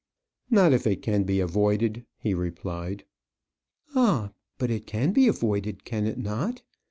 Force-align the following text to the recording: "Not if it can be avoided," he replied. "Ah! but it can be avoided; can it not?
"Not 0.49 0.73
if 0.73 0.87
it 0.87 1.03
can 1.03 1.25
be 1.25 1.39
avoided," 1.39 2.07
he 2.17 2.33
replied. 2.33 3.05
"Ah! 3.93 4.31
but 4.57 4.71
it 4.71 4.87
can 4.87 5.13
be 5.13 5.27
avoided; 5.27 5.83
can 5.85 6.07
it 6.07 6.17
not? 6.17 6.63